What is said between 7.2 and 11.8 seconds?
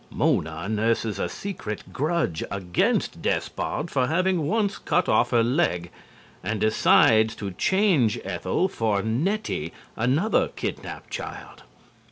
to change Ethel for Nettie, another kidnapped child.